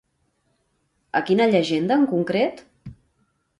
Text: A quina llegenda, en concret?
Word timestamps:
A 1.19 1.21
quina 1.27 1.47
llegenda, 1.53 1.99
en 2.03 2.09
concret? 2.17 2.67